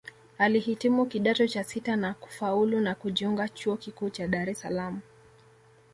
Alihitimu 0.37 1.05
Kidato 1.05 1.47
cha 1.47 1.63
sita 1.63 1.95
na 1.95 2.13
kufaulu 2.13 2.79
na 2.79 2.95
kujiunga 2.95 3.49
Chuo 3.49 3.77
kikuu 3.77 4.09
cha 4.09 4.27
Dar 4.27 4.49
es 4.49 4.59
salaam 4.61 4.99